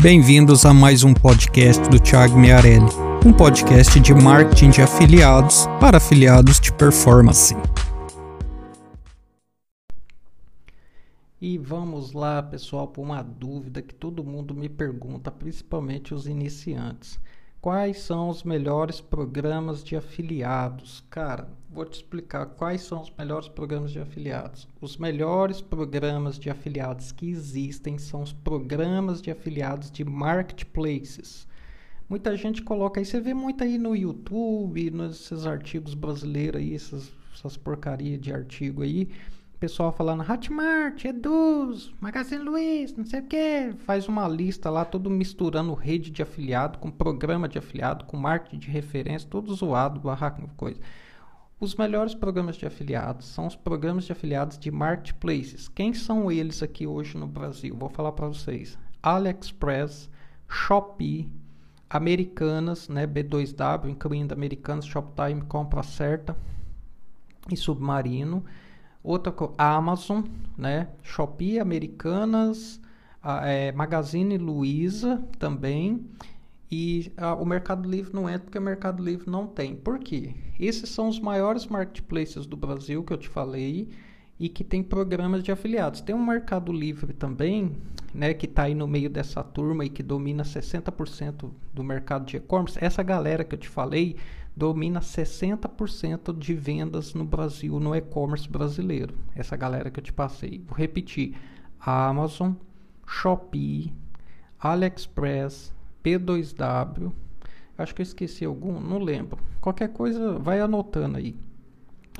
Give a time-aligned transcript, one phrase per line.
[0.00, 2.86] Bem-vindos a mais um podcast do Thiago Miarelli,
[3.26, 7.52] um podcast de marketing de afiliados para afiliados de performance.
[11.40, 17.18] E vamos lá, pessoal, por uma dúvida que todo mundo me pergunta, principalmente os iniciantes.
[17.60, 21.02] Quais são os melhores programas de afiliados?
[21.10, 24.68] Cara, vou te explicar quais são os melhores programas de afiliados.
[24.80, 31.48] Os melhores programas de afiliados que existem são os programas de afiliados de marketplaces.
[32.08, 37.12] Muita gente coloca aí, você vê muito aí no YouTube, nesses artigos brasileiros aí, essas,
[37.34, 39.08] essas porcarias de artigo aí
[39.58, 45.10] pessoal falando Hotmart, Eduz, Magazine Luiza, não sei o que, faz uma lista lá, todo
[45.10, 50.48] misturando rede de afiliado com programa de afiliado, com marketing de referência, tudo zoado, barraco,
[50.56, 50.80] coisa.
[51.60, 55.66] Os melhores programas de afiliados são os programas de afiliados de marketplaces.
[55.66, 57.76] Quem são eles aqui hoje no Brasil?
[57.76, 58.78] Vou falar para vocês.
[59.02, 60.08] AliExpress,
[60.48, 61.28] Shopee,
[61.90, 66.36] Americanas, né, B2W, incluindo Americanas, Shoptime, Compra Certa
[67.50, 68.44] e Submarino.
[69.08, 70.22] Outra a Amazon,
[70.54, 70.88] né?
[71.02, 72.78] Shopee, Americanas,
[73.22, 76.04] a, é, Magazine Luiza também.
[76.70, 79.74] E a, o Mercado Livre não entra porque o Mercado Livre não tem.
[79.74, 80.34] Por quê?
[80.60, 83.88] Esses são os maiores marketplaces do Brasil que eu te falei
[84.38, 86.00] e que tem programas de afiliados.
[86.00, 87.76] Tem um Mercado Livre também,
[88.14, 92.36] né, que está aí no meio dessa turma e que domina 60% do mercado de
[92.36, 92.78] e-commerce.
[92.80, 94.16] Essa galera que eu te falei
[94.56, 99.14] domina 60% de vendas no Brasil, no e-commerce brasileiro.
[99.34, 100.62] Essa galera que eu te passei.
[100.66, 101.36] Vou repetir:
[101.78, 102.52] Amazon,
[103.06, 103.92] Shopee,
[104.58, 107.12] AliExpress, P2W.
[107.76, 109.38] Acho que eu esqueci algum, não lembro.
[109.60, 111.36] Qualquer coisa, vai anotando aí.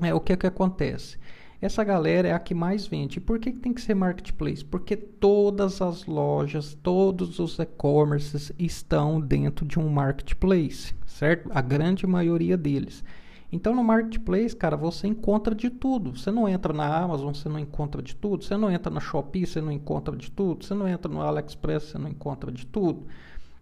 [0.00, 1.18] É, o que é que acontece?
[1.60, 3.18] Essa galera é a que mais vende.
[3.18, 4.64] E por que, que tem que ser marketplace?
[4.64, 11.50] Porque todas as lojas, todos os e-commerces estão dentro de um marketplace, certo?
[11.52, 13.02] A grande maioria deles.
[13.50, 16.16] Então no marketplace, cara, você encontra de tudo.
[16.16, 18.44] Você não entra na Amazon, você não encontra de tudo.
[18.44, 20.64] Você não entra na Shopee, você não encontra de tudo.
[20.64, 23.06] Você não entra no AliExpress, você não encontra de tudo.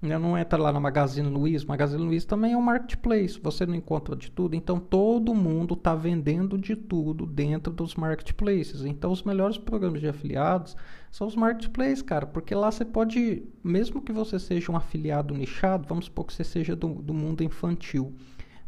[0.00, 1.64] Não entra lá na Magazine Luiza.
[1.66, 3.40] Magazine Luiza também é um marketplace.
[3.42, 4.54] Você não encontra de tudo.
[4.54, 8.84] Então todo mundo está vendendo de tudo dentro dos marketplaces.
[8.84, 10.76] Então os melhores programas de afiliados
[11.10, 12.26] são os marketplaces, cara.
[12.26, 16.44] Porque lá você pode, mesmo que você seja um afiliado nichado, vamos supor que você
[16.44, 18.14] seja do, do mundo infantil.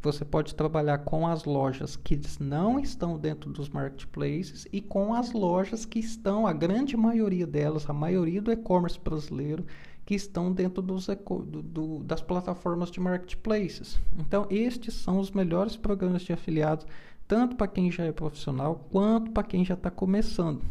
[0.01, 5.33] Você pode trabalhar com as lojas que não estão dentro dos marketplaces e com as
[5.33, 9.65] lojas que estão, a grande maioria delas, a maioria do e-commerce brasileiro
[10.07, 14.01] que estão dentro dos, do, do, das plataformas de marketplaces.
[14.17, 16.87] Então, estes são os melhores programas de afiliados,
[17.27, 20.63] tanto para quem já é profissional quanto para quem já está começando.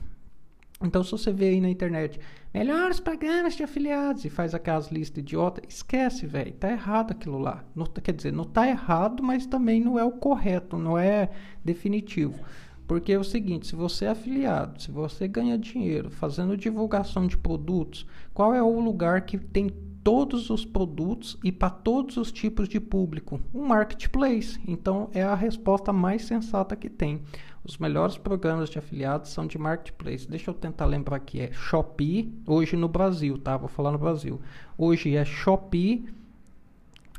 [0.81, 2.19] Então, se você vê aí na internet,
[2.53, 7.65] melhores programas de afiliados e faz aquelas listas idiotas, esquece, velho, tá errado aquilo lá.
[7.75, 11.31] Não, quer dizer, não tá errado, mas também não é o correto, não é
[11.65, 12.39] definitivo.
[12.87, 17.37] Porque é o seguinte, se você é afiliado, se você ganha dinheiro fazendo divulgação de
[17.37, 19.69] produtos, qual é o lugar que tem
[20.07, 23.41] todos os produtos e para todos os tipos de público?
[23.53, 24.57] Um marketplace.
[24.65, 27.23] Então é a resposta mais sensata que tem.
[27.61, 30.25] Os melhores programas de afiliados são de marketplace.
[30.25, 33.57] Deixa eu tentar lembrar que é Shopee, hoje no Brasil, tá?
[33.57, 34.39] Vou falar no Brasil.
[34.77, 36.05] Hoje é Shopee,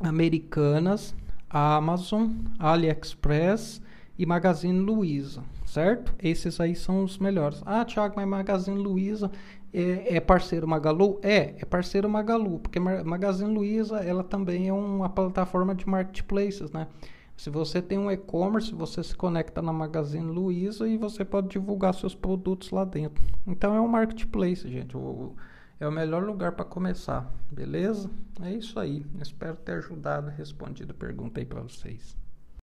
[0.00, 1.14] Americanas,
[1.50, 3.82] Amazon, AliExpress
[4.18, 6.14] e Magazine Luiza certo?
[6.18, 7.62] Esses aí são os melhores.
[7.64, 9.30] Ah, Thiago, mas Magazine Luiza
[9.72, 11.18] é, é, parceiro Magalu?
[11.22, 16.86] É, é parceiro Magalu, porque Magazine Luiza ela também é uma plataforma de marketplaces, né?
[17.36, 21.94] Se você tem um e-commerce, você se conecta na Magazine Luiza e você pode divulgar
[21.94, 23.22] seus produtos lá dentro.
[23.46, 24.96] Então é um marketplace, gente.
[25.78, 28.10] É o melhor lugar para começar, beleza?
[28.42, 29.06] É isso aí.
[29.20, 32.16] Espero ter ajudado, respondido a pergunta aí para vocês.